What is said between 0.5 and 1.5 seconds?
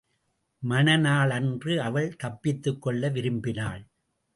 மண நாள்